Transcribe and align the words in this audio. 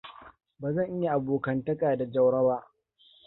Bazan 0.61 0.89
iya 0.97 1.11
abonkantaka 1.13 1.95
da 1.97 2.05
Jauro 2.11 2.41
ba. 2.47 2.57